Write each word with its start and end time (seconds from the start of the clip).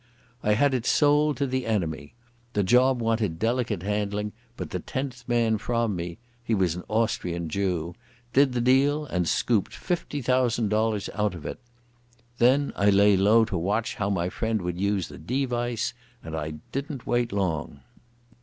I 0.41 0.53
had 0.55 0.73
it 0.73 0.87
sold 0.87 1.37
to 1.37 1.45
the 1.45 1.67
enemy. 1.67 2.15
The 2.53 2.63
job 2.63 2.99
wanted 3.03 3.37
delicate 3.37 3.83
handling, 3.83 4.31
but 4.57 4.71
the 4.71 4.79
tenth 4.79 5.23
man 5.29 5.59
from 5.59 5.95
me—he 5.95 6.55
was 6.55 6.73
an 6.73 6.81
Austrian 6.87 7.49
Jew—did 7.49 8.53
the 8.53 8.61
deal 8.61 9.05
and 9.05 9.27
scooped 9.27 9.75
fifty 9.75 10.19
thousand 10.23 10.69
dollars 10.69 11.07
out 11.13 11.35
of 11.35 11.45
it. 11.45 11.59
Then 12.39 12.73
I 12.75 12.89
lay 12.89 13.15
low 13.15 13.45
to 13.45 13.57
watch 13.59 13.93
how 13.93 14.09
my 14.09 14.29
friend 14.29 14.63
would 14.63 14.81
use 14.81 15.07
the 15.07 15.19
de 15.19 15.45
vice, 15.45 15.93
and 16.23 16.35
I 16.35 16.55
didn't 16.71 17.05
wait 17.05 17.31
long." 17.31 17.81